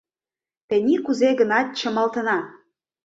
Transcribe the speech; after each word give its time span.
Тений 0.67 0.99
кузе-гынат 1.05 1.67
чымалтына! 1.79 2.37